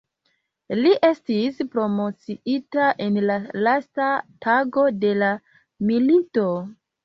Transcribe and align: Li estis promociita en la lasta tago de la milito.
Li 0.77 0.93
estis 1.09 1.59
promociita 1.75 2.89
en 3.09 3.21
la 3.27 3.37
lasta 3.69 4.11
tago 4.49 4.89
de 5.07 5.15
la 5.23 5.33
milito. 5.93 6.51